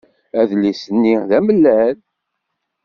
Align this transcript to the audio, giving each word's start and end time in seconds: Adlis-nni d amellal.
Adlis-nni 0.39 1.15
d 1.29 1.31
amellal. 1.37 1.97